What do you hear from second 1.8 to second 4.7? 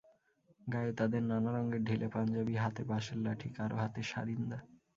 ঢিলে পাঞ্জাবি, হাতে বাঁশের লাঠি, কারও হাতে সারিন্দা।